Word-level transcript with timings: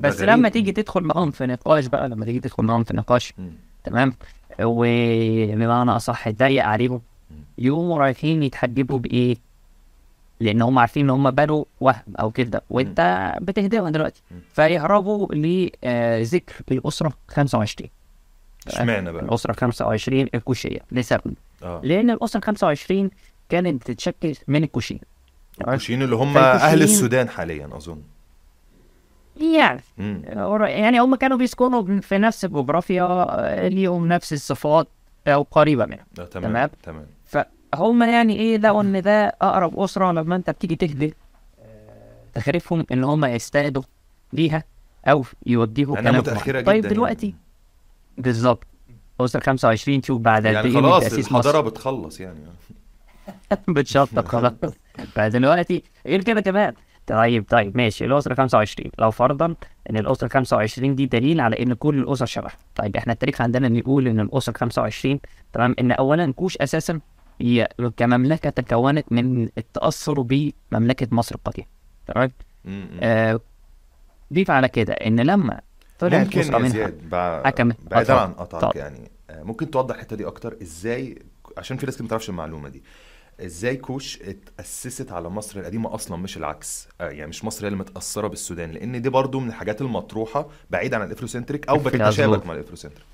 بس. 0.00 0.20
لما 0.20 0.48
تيجي 0.48 0.72
تدخل 0.72 1.00
معاهم 1.02 1.30
في 1.30 1.46
نقاش 1.46 1.86
بقى 1.86 2.08
لما 2.08 2.24
تيجي 2.24 2.40
تدخل 2.40 2.64
معاهم 2.64 2.84
في 2.84 2.96
نقاش. 2.96 3.34
تمام 3.84 4.14
وبمعنى 4.62 5.90
أصح 5.90 6.28
تضيق 6.30 6.64
عليهم 6.64 7.00
يقوموا 7.58 7.98
رايحين 7.98 8.42
يتحجبوا 8.42 8.98
بإيه؟ 8.98 9.36
لأن 10.40 10.62
هم 10.62 10.78
عارفين 10.78 11.04
إن 11.04 11.10
هم 11.10 11.30
بنوا 11.30 11.64
وهم 11.80 12.02
أو 12.20 12.30
كده 12.30 12.62
وأنت 12.70 13.32
بتهدمها 13.42 13.90
دلوقتي. 13.90 14.22
فيهربوا 14.52 15.26
لذكر 15.34 16.54
الأسرة 16.70 17.12
25 17.28 17.90
إشمعنى 18.66 19.12
بقى؟ 19.12 19.22
الأسرة 19.24 19.52
25 19.52 20.20
الكوشية 20.34 20.78
لسبب 20.92 21.34
آه 21.62 21.80
لأن 21.84 22.10
الأسرة 22.10 22.40
25 22.40 23.10
كانت 23.48 23.80
بتتشكل 23.82 24.34
من 24.48 24.64
الكوشين 24.64 25.00
الكوشيين 25.60 26.02
اللي 26.02 26.16
هم 26.16 26.38
أهل 26.38 26.82
السودان 26.82 27.28
حاليا 27.28 27.68
أظن 27.76 28.02
يعني. 29.36 29.80
يعني 30.62 31.00
هم 31.00 31.14
كانوا 31.14 31.36
بيسكنوا 31.36 32.00
في 32.00 32.18
نفس 32.18 32.44
الجغرافيا 32.44 33.02
آه، 33.02 33.68
ليهم 33.68 34.08
نفس 34.08 34.32
الصفات 34.32 34.88
أو 35.26 35.46
قريبة 35.50 35.86
منها. 35.86 36.06
آه، 36.18 36.24
تمام 36.24 36.52
تمام. 36.52 36.70
تمام. 36.82 37.06
فهم 37.24 38.02
يعني 38.02 38.36
إيه 38.36 38.56
لقوا 38.58 38.82
إن 38.82 39.02
ده 39.02 39.36
أقرب 39.42 39.80
أسرة 39.80 40.12
لما 40.12 40.36
أنت 40.36 40.50
بتيجي 40.50 40.76
تهدي 40.76 41.14
تخريفهم 42.34 42.86
إن 42.92 43.04
هم 43.04 43.24
يستندوا 43.24 43.82
ليها 44.32 44.64
أو 45.06 45.24
لأنها 45.46 45.84
كلامهم 45.84 46.18
متأخرة 46.18 46.60
طيب 46.60 46.82
جدا 46.82 46.88
دلوقتي؟ 46.88 47.26
يعني. 47.26 47.38
بالظبط. 48.18 48.64
أسرة 49.20 49.40
25 49.40 50.02
شوف 50.02 50.20
بعد 50.20 50.46
قد 50.46 50.52
يعني 50.52 50.68
إيه 50.68 50.74
خلاص 50.74 51.12
الحضاره 51.12 51.60
بتخلص 51.60 52.20
يعني. 52.20 52.38
بتشطب 53.68 54.28
خلاص. 54.28 54.52
فدلوقتي 55.14 55.82
غير 56.06 56.22
كده 56.22 56.40
كمان 56.40 56.74
طيب 57.10 57.44
طيب 57.48 57.76
ماشي 57.76 58.04
الأسرة 58.04 58.34
25 58.34 58.90
لو 58.98 59.10
فرضا 59.10 59.54
إن 59.90 59.96
الأسرة 59.96 60.28
25 60.28 60.94
دي 60.94 61.06
دليل 61.06 61.40
على 61.40 61.62
إن 61.62 61.74
كل 61.74 61.98
الأسر 61.98 62.26
شبه 62.26 62.50
طيب 62.76 62.96
إحنا 62.96 63.12
التاريخ 63.12 63.40
عندنا 63.40 63.68
بيقول 63.68 64.08
إن 64.08 64.20
الأسرة 64.20 64.58
25 64.58 65.20
تمام 65.52 65.74
إن 65.80 65.92
اولا 65.92 66.32
كوش 66.32 66.56
أساسا 66.58 67.00
هي 67.40 67.68
كمملكة 67.96 68.50
تكونت 68.50 69.12
من 69.12 69.48
التأثر 69.58 70.20
بمملكة 70.20 71.08
مصر 71.10 71.34
القديمة 71.34 71.66
تمام. 72.06 72.30
آه 73.00 73.40
ضيف 74.32 74.50
على 74.50 74.68
كده 74.68 74.92
إن 74.92 75.20
لما 75.20 75.60
طلعت 75.98 76.26
ممكن 76.26 76.38
يا 76.38 76.68
زياد. 76.68 77.08
بعيدا. 77.90 78.14
عن 78.14 78.32
قطعك. 78.32 78.76
يعني 78.76 79.10
آه، 79.30 79.42
ممكن 79.42 79.70
توضح 79.70 79.94
الحتة 79.94 80.16
دي 80.16 80.26
أكتر 80.26 80.56
إزاي 80.62 81.18
عشان 81.58 81.76
في 81.76 81.86
ناس 81.86 82.00
ما 82.00 82.08
تعرفش 82.08 82.28
المعلومة 82.28 82.68
دي 82.68 82.82
إزاي 83.44 83.76
كوش 83.76 84.18
اتأسست 84.22 85.12
على 85.12 85.28
مصر 85.28 85.60
القديمة 85.60 85.94
أصلا 85.94 86.16
مش 86.16 86.36
العكس. 86.36 86.88
آه، 87.00 87.08
يعني 87.10 87.26
مش 87.30 87.44
مصر 87.44 87.64
هي 87.64 87.68
اللي 87.68 87.78
متأثرة 87.78 88.26
بالسودان 88.28 88.70
لأن 88.70 89.02
دي 89.02 89.08
برضو 89.08 89.40
من 89.40 89.48
الحاجات 89.48 89.80
المطروحة 89.80 90.46
بعيد 90.70 90.94
عن 90.94 91.02
ال 91.02 91.08
Afrocentric 91.08 91.68
أو 91.68 91.78
في 91.78 91.84
بتتشابك. 91.84 92.46
مع 92.46 92.54
ال 92.54 92.58
Afrocentric. 92.58 93.04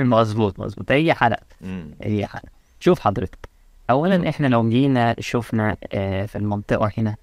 مظبوط 0.00 0.60
مظبوط. 0.60 0.92
هي 0.92 1.14
حلقه 1.14 1.42
مم. 1.60 1.90
هي 2.02 2.26
حاجة 2.26 2.52
شوف 2.80 3.00
حضرتك. 3.00 3.48
اولا 3.90 4.28
إحنا 4.28 4.46
لو 4.46 4.68
جينا 4.68 5.16
شفنا 5.20 5.76
آه، 5.92 6.26
في 6.26 6.38
المنطقة 6.38 6.90
هنا 6.98 7.16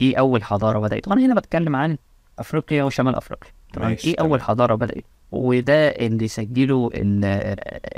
إيه 0.00 0.16
أول 0.18 0.44
حضارة 0.44 0.78
بدأت؟ 0.78 1.08
وأنا 1.08 1.26
هنا 1.26 1.34
بتكلم 1.34 1.76
عن 1.76 1.96
أفريقيا 2.38 2.82
وشمال 2.84 3.14
أفريقيا. 3.14 3.50
تمام؟ 3.72 3.96
إيه. 4.04 4.14
أول 4.20 4.42
حضارة 4.42 4.74
بدأت؟ 4.74 5.04
وده 5.32 5.88
اللي 5.88 6.28
سجله 6.28 6.90
ال- 6.94 7.24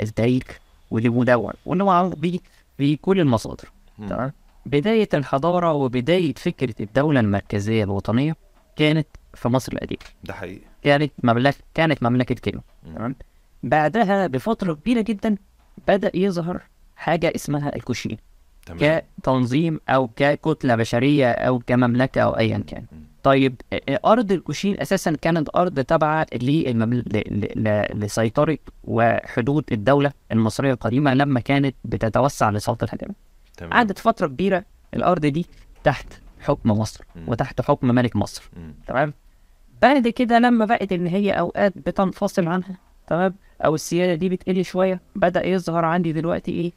التاريخ 0.01 0.43
واللي 0.91 1.09
مدون 1.09 1.53
واللي 1.65 1.83
معروف 1.83 2.15
بيه 2.15 2.39
في 2.83 2.95
كل 2.95 3.19
المصادر. 3.19 3.71
تمام؟ 4.09 4.31
بداية 4.65 5.09
الحضارة 5.13 5.73
وبداية 5.73 6.33
فكرة 6.33 6.75
الدولة 6.79 7.19
المركزية 7.19 7.83
الوطنية 7.83 8.35
كانت 8.75 9.07
في 9.33 9.49
مصر 9.49 9.73
القديمة. 9.73 10.01
ده 10.23 10.33
حقيقي. 10.33 10.61
كانت 10.81 11.11
مملكه 11.23 11.57
كانت 11.73 12.03
مملكة 12.03 12.35
كيلو. 12.35 12.61
تمام؟ 12.95 13.15
بعدها 13.63 14.27
بفترة 14.27 14.73
كبيرة 14.73 15.01
جدا 15.01 15.37
بدأ 15.87 16.11
يظهر 16.13 16.61
حاجة 16.95 17.31
اسمها 17.35 17.75
الكوشين 17.75 18.17
تمام. 18.65 19.01
كتنظيم 19.19 19.79
أو 19.89 20.07
ككتلة 20.15 20.75
بشرية 20.75 21.31
أو 21.31 21.59
كمملكة 21.59 22.21
أو 22.21 22.37
ايا 22.37 22.63
كان. 22.67 22.85
طيب 23.23 23.61
آه، 23.73 23.81
آه، 23.89 23.99
أرض 24.05 24.31
الكوشين 24.31 24.79
أساسا 24.79 25.11
كانت 25.21 25.49
أرض 25.55 25.79
تابعة. 25.79 26.25
لسيطرة 27.95 28.57
وحدود 28.83 29.63
الدولة 29.71 30.11
المصرية 30.31 30.73
القديمة 30.73 31.13
لما 31.13 31.39
كانت 31.39 31.75
بتتوسع 31.85 32.49
لسلطة 32.49 32.87
تمام 33.57 33.73
قعدت 33.73 33.99
فترة 33.99 34.27
كبيرة 34.27 34.65
الأرض 34.93 35.25
دي 35.25 35.45
تحت 35.83 36.07
حكم 36.41 36.71
مصر 36.71 37.03
مم. 37.15 37.23
وتحت 37.27 37.61
حكم 37.61 37.87
ملك 37.87 38.15
مصر. 38.15 38.43
تمام 38.87 39.13
بعد 39.81 40.07
كده 40.07 40.39
لما 40.39 40.65
بقت 40.65 40.91
إن 40.91 41.07
هي 41.07 41.31
أوقات 41.31 41.77
بتنفصل 41.77 42.47
عنها 42.47 42.77
تمام 43.07 43.35
أو 43.65 43.75
السيادة 43.75 44.15
دي 44.15 44.29
بتقل 44.29 44.65
شوية 44.65 45.01
بدأ 45.15 45.45
يظهر 45.47 45.85
عندي 45.85 46.13
دلوقتي 46.13 46.51
إيه 46.51 46.71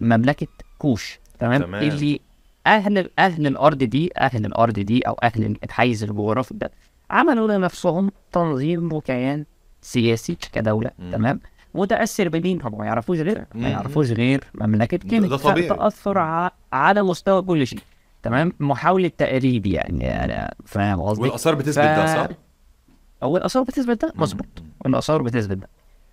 مملكة 0.00 0.46
كوش 0.78 1.18
تمام, 1.38 1.62
تمام. 1.62 1.82
اللي 1.82 2.20
أهل 2.66 3.10
أهل 3.18 3.46
الأرض 3.46 3.78
دي 3.78 4.10
أهل 4.18 4.46
الأرض 4.46 4.72
دي 4.80 5.00
أو 5.02 5.12
أهل 5.22 5.56
الحيز 5.64 6.02
الجغرافي 6.04 6.54
ده 6.54 6.70
عملوا 7.10 7.52
لنفسهم 7.58 8.10
تنظيم 8.32 8.92
وكيان 8.92 9.44
سياسي 9.82 10.36
كدولة 10.52 10.90
مم. 10.98 11.12
تمام 11.12 11.40
متأثر 11.74 12.28
بمين 12.28 12.62
هم 12.62 12.78
ما 12.78 12.86
يعرفوش 12.86 13.18
غير. 13.18 13.44
ما 13.54 13.68
يعرفوش 13.68 14.10
غير 14.10 14.44
مملكة 14.54 14.96
كانت 14.96 15.26
ده 15.26 15.36
طبيعي. 15.36 15.68
تاثر 15.68 16.18
ع- 16.18 16.50
على 16.72 17.02
مستوى 17.02 17.42
كل 17.42 17.66
شيء 17.66 17.78
تمام 18.22 18.52
محاولة 18.60 19.08
تقريب 19.18 19.66
يعني 19.66 20.24
أنا 20.24 20.54
فاهم 20.64 21.00
قصدي 21.02 21.22
والآثار 21.22 21.54
بتثبت 21.54 21.84
ده 21.84 22.06
صح؟ 22.06 22.28
هو 23.22 23.36
الآثار 23.36 23.62
بتثبت 23.62 24.02
ده 24.04 24.12
مظبوط. 24.16 24.46
الآثار 24.86 25.22
بتثبت 25.22 25.56
ده 25.56 25.68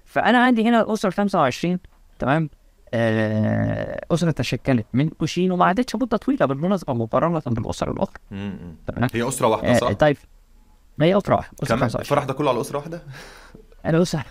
فأنا 0.05 0.43
عندي 0.43 0.63
هنا 0.69 0.81
الأسرة 0.81 1.09
25 1.09 1.79
تمام 2.19 2.49
أسرة 4.11 4.31
تشكلت 4.31 4.85
من 4.93 5.09
كوشين 5.09 5.51
وما 5.51 5.65
عادتش 5.65 5.95
مده 5.95 6.17
طويلة 6.17 6.45
بالمناسبة 6.45 6.93
مقارنه 6.93 7.41
بالاسر 7.45 7.91
الأخرى. 7.91 8.17
تمام 8.87 9.09
هي 9.13 9.27
أسرة 9.27 9.47
واحدة 9.47 9.69
آه، 9.71 9.73
صح؟ 9.73 9.91
طيب 9.91 10.17
ما 10.97 11.05
هي 11.05 11.17
أسرة 11.17 11.35
واحدة 11.35 11.57
كمان 11.67 11.79
25 11.79 12.01
الفرح 12.01 12.23
ده 12.23 12.33
كله 12.33 12.49
على 12.49 12.61
أسرة 12.61 12.77
واحدة؟ 12.77 13.01
أنا 13.85 14.01
اسره 14.01 14.25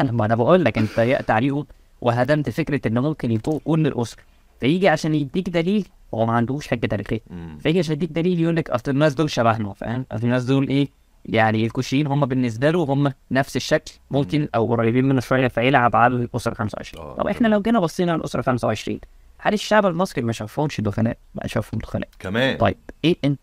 أنا 0.00 0.12
ما 0.12 0.24
أنا 0.24 0.34
بقول 0.34 0.64
لك 0.64 0.78
أنت 0.78 0.96
ضيقت 0.96 1.30
عليهم 1.30 1.66
وهدمت 2.00 2.50
فكرة 2.50 2.88
ان 2.88 2.98
ممكن 2.98 3.30
يكون 3.30 3.60
كل 3.64 3.86
الأسرة 3.86 4.22
فيجي 4.60 4.88
عشان 4.88 5.14
يديك 5.14 5.48
دليل 5.50 5.88
هو 6.14 6.26
ما 6.26 6.32
عندوش 6.32 6.66
حاجة 6.66 6.86
تاريخيه. 6.86 7.20
فيجي 7.60 7.78
عشان 7.78 7.92
يديك 7.92 8.12
دليل 8.12 8.40
يقول 8.40 8.56
لك 8.56 8.70
أصل 8.70 8.90
الناس 8.90 9.14
دول 9.14 9.30
شبهنا 9.30 9.72
فاهم 9.72 10.06
أصل 10.12 10.24
الناس 10.24 10.44
دول 10.44 10.68
إيه 10.68 10.88
يعني 11.28 11.64
الكوشيين 11.66 12.06
هم 12.06 12.26
بالنسبة 12.26 12.70
له 12.70 12.84
هم 12.84 13.12
نفس 13.30 13.56
الشكل 13.56 13.92
ممكن 14.10 14.48
أو 14.54 14.66
قريبين 14.66 15.04
منه 15.04 15.20
شوية 15.20 15.48
فيلعب 15.48 15.96
على 15.96 16.14
الأسرة 16.16 16.54
25 16.54 17.04
آه، 17.04 17.14
طب 17.14 17.26
إحنا 17.26 17.48
لو 17.48 17.60
جينا 17.62 17.80
بصينا 17.80 18.12
على 18.12 18.18
الاسره 18.18 18.42
25 18.42 19.00
هل 19.38 19.54
الشعب 19.54 19.86
المصري 19.86 20.22
ما 20.22 20.32
شافهمش 20.32 20.80
دخلاء؟ 20.80 21.16
ما 21.34 21.46
شافهم 21.46 21.80
دخلاء. 21.80 22.08
كمان. 22.18 22.56
طيب 22.56 22.76
إيه 23.04 23.16
انت 23.24 23.40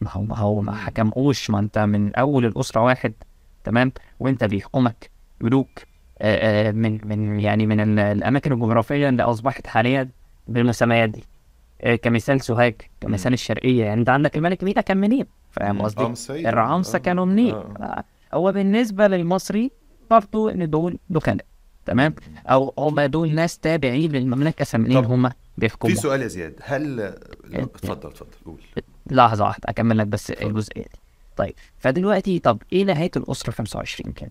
ما 0.00 0.10
هو 0.10 0.22
ما 0.22 0.36
هو 0.38 0.60
ما 0.60 0.72
حكموش 0.74 1.50
ما 1.50 1.58
أنت 1.58 1.78
من 1.78 2.14
أول 2.14 2.44
الأسرة 2.46 2.80
واحد 2.80 3.12
تمام؟ 3.64 3.92
وأنت 4.20 4.44
بيحكمك 4.44 5.10
ملوك 5.40 5.68
من 6.74 6.98
من 7.04 7.40
يعني 7.40 7.66
من 7.66 7.80
ال- 7.80 7.98
الأماكن 7.98 8.52
الجغرافية 8.52 9.08
اللي 9.08 9.22
أصبحت 9.22 9.66
حاليا 9.66 10.08
بالمسميات 10.48 11.10
دي. 11.10 11.24
كمثال 11.96 12.40
سوهاج 12.40 12.74
كمثال 13.00 13.32
الشرقية. 13.32 13.84
يعني 13.84 14.00
أنت 14.00 14.08
عندك 14.08 14.36
الملك 14.36 14.64
مينا 14.64 14.80
كان 14.80 14.96
منين؟ 14.96 15.26
فاهم 15.54 15.80
آه 15.80 15.84
قصدي؟ 15.84 16.14
سيء. 16.14 16.48
الرعامسه 16.48 16.96
آه. 16.96 17.00
كانوا 17.02 17.24
منين؟ 17.24 17.54
آه. 17.54 18.04
هو 18.34 18.52
بالنسبة 18.52 19.06
للمصري 19.06 19.70
برضه 20.10 20.50
إن 20.50 20.70
دول 20.70 20.98
دخلاء 21.10 21.46
تمام 21.86 22.14
أو 22.46 22.74
هم 22.78 23.00
دول 23.00 23.34
ناس 23.34 23.58
تابعين 23.58 24.12
للمملكة 24.12 24.64
سامعين 24.64 24.96
هم 24.96 25.28
في 25.28 25.34
بيحكموا 25.58 25.94
سؤال 25.94 26.22
يا 26.22 26.26
زياد 26.26 26.54
هل 26.62 27.00
اتفضل 27.54 28.08
اتفضل 28.08 28.30
قول 28.46 28.60
لحظة 29.10 29.44
واحدة 29.44 29.64
أكمل 29.68 29.98
لك 29.98 30.06
بس 30.06 30.30
اتفضل. 30.30 30.48
الجزئية 30.50 30.82
دي. 30.82 30.98
طيب 31.36 31.54
فدلوقتي 31.78 32.38
طب 32.38 32.62
إيه 32.72 32.84
نهاية 32.84 33.10
الأسرة 33.16 33.50
25 33.50 34.12
كان؟ 34.12 34.28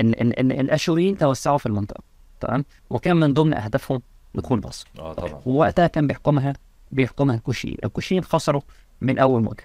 إن 0.00 0.14
إن 0.14 0.32
إن 0.32 0.50
الأشوريين 0.52 1.18
توسعوا 1.18 1.58
في 1.58 1.66
المنطقة 1.66 2.02
تمام؟ 2.40 2.64
وكان 2.90 3.16
من 3.16 3.34
ضمن 3.34 3.54
أهدافهم 3.54 4.02
دخول 4.34 4.60
مصر. 4.64 4.88
آه 4.98 5.12
طبعا 5.12 5.42
ووقتها 5.46 5.86
كان 5.86 6.06
بيحكمها 6.06 6.52
بيحكمها 6.92 7.34
الكوشيين، 7.36 7.76
الكوشيين 7.84 8.24
خسروا 8.24 8.60
من 9.00 9.18
أول 9.18 9.42
مواجهة. 9.42 9.64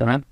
تمام؟ 0.00 0.22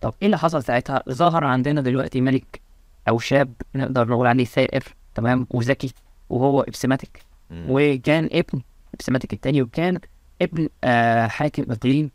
طب 0.00 0.14
إيه 0.22 0.26
اللي 0.26 0.38
حصل 0.38 0.62
ساعتها؟ 0.62 1.02
ظهر 1.10 1.44
عندنا 1.44 1.80
دلوقتي 1.80 2.20
ملك 2.20 2.60
أو 3.08 3.18
شاب 3.18 3.52
نقدر 3.74 4.08
نقول 4.08 4.26
عليه 4.26 4.44
ثائر 4.44 4.82
تمام؟ 5.14 5.46
وذكي 5.50 5.92
وهو 6.30 6.60
إبسماتيك 6.60 7.22
مم. 7.50 7.66
وكان 7.70 8.24
ابن 8.32 8.60
إبسماتيك 8.94 9.32
التاني 9.32 9.62
وكان 9.62 9.98
ابن 10.42 10.68
آه 10.84 11.26
حاكم 11.26 11.72
إقليم 11.72 12.10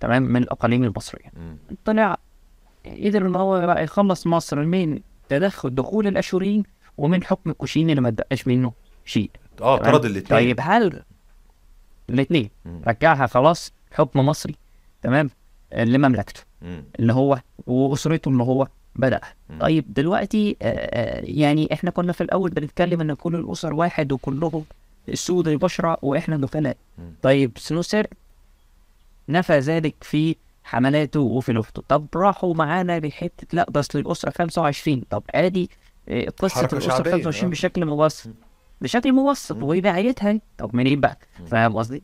تمام 0.00 0.22
من 0.22 0.42
الأقاليم 0.42 0.84
المصرية. 0.84 1.30
مم. 1.36 1.56
طلع 1.84 2.16
قدر 2.86 3.26
إن 3.26 3.36
هو 3.36 3.66
بقى 3.66 3.84
يخلص 3.84 4.26
مصر 4.26 4.64
من 4.64 5.00
تدخل 5.28 5.74
دخول 5.74 6.06
الأشوريين 6.06 6.62
ومن 6.98 7.24
حكم 7.24 7.50
الكوشيين 7.50 7.90
اللي 7.90 8.00
ما 8.00 8.08
اتبقاش 8.08 8.46
منه 8.48 8.72
شيء 9.04 9.30
آه؟ 9.60 9.76
طرد 9.76 10.04
الاثنين 10.04 10.40
طيب 10.40 10.56
هل 10.60 11.02
الاثنين. 12.10 12.50
رجعها 12.86 13.26
خلاص 13.26 13.72
حكم 13.92 14.20
مصري 14.20 14.54
تمام 15.02 15.30
لمملكته 15.74 16.40
اللي 16.98 17.12
هو 17.12 17.40
وأسرته 17.66 18.28
اللي 18.28 18.42
هو 18.42 18.68
بدأ. 18.96 19.20
طيب 19.60 19.94
دلوقتي 19.94 20.56
آه، 20.62 20.66
آه، 20.66 21.20
يعني 21.24 21.68
إحنا 21.72 21.90
كنا 21.90 22.12
في 22.12 22.20
الأول 22.20 22.50
بنتكلم 22.50 23.00
إن 23.00 23.14
كل 23.14 23.34
الأسر 23.34 23.74
واحد 23.74 24.12
وكلهم 24.12 24.64
سود 25.14 25.48
البشرة 25.48 25.96
وإحنا 26.02 26.36
مم. 26.98 27.12
طيب 27.22 27.52
سنوسر 27.56 28.06
نفى 29.28 29.58
ذلك 29.58 29.94
في 30.00 30.36
حملاته 30.64 31.20
وفي 31.20 31.52
لوحته. 31.52 31.82
طب 31.88 32.06
راحوا 32.16 32.54
معانا 32.54 32.98
بحته 32.98 33.46
لا 33.52 33.66
ده 33.70 33.80
أصل 33.80 33.98
الأسرة 33.98 34.30
25 34.30 35.00
طب 35.10 35.22
عادي 35.34 35.70
آه، 36.08 36.28
قصة 36.38 36.60
الأسرة 36.60 36.78
شعبية، 36.80 37.10
25 37.10 37.44
آه. 37.46 37.50
بشكل 37.50 37.86
مبسط. 37.86 38.30
بشكل 38.80 39.12
مبسط. 39.12 39.56
مم. 39.56 39.62
ودعايتها 39.62 40.40
طب 40.58 40.76
منين 40.76 41.00
بقى. 41.00 41.18
فاهم 41.46 41.76
قصدي؟ 41.76 42.02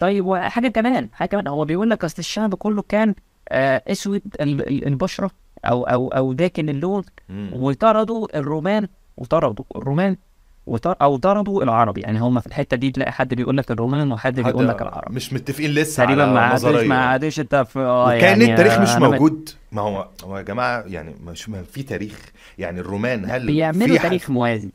طيب 0.00 0.26
وحاجة 0.26 0.68
كمان 0.68 1.08
حاجة 1.12 1.28
كمان 1.28 1.46
هو 1.46 1.64
بيقول 1.64 1.90
لك 1.90 2.04
أصل 2.04 2.16
الشعب 2.18 2.54
كله 2.54 2.82
كان 2.88 3.14
آه 3.48 3.82
أسود 3.88 4.22
ال- 4.40 4.68
ال- 4.68 4.86
البشرة 4.86 5.30
أو 5.64 5.84
أو 5.84 6.08
أو 6.08 6.32
داكن 6.32 6.68
اللون. 6.68 7.02
وطردوا 7.52 8.38
الرومان 8.38 8.88
وطردوا 9.16 9.64
الرومان 9.76 10.16
وطر 10.66 10.96
أو 11.02 11.16
طردوا 11.16 11.62
العرب. 11.62 11.98
يعني 11.98 12.18
هم 12.18 12.40
في 12.40 12.46
الحتة 12.46 12.76
دي 12.76 12.90
تلاقي 12.90 13.12
حد 13.12 13.34
بيقول 13.34 13.56
لك 13.56 13.70
الرومان 13.70 14.12
وحد 14.12 14.40
حد- 14.40 14.46
بيقول 14.46 14.68
لك 14.68 14.82
العرب. 14.82 15.12
مش 15.12 15.32
متفقين 15.32 15.70
لسه 15.70 16.04
تقريبا 16.04 16.26
ما 16.26 16.40
عادش. 16.40 16.64
ما 16.64 16.98
عادش 16.98 17.40
أنت 17.40 17.54
في 17.54 17.78
آه 17.78 18.04
وكأن 18.06 18.20
يعني 18.20 18.44
التاريخ 18.50 18.78
مش 18.80 18.96
موجود. 18.96 19.48
ما 19.72 19.82
هو 19.82 20.08
هو 20.24 20.36
يا 20.38 20.42
جماعة 20.42 20.84
يعني 20.86 21.14
مش 21.26 21.48
ما 21.48 21.62
في 21.62 21.82
تاريخ. 21.82 22.18
يعني 22.58 22.80
الرومان 22.80 23.30
هل 23.30 23.46
بيعملوا 23.46 23.98
تاريخ 23.98 24.30
موازي. 24.30 24.70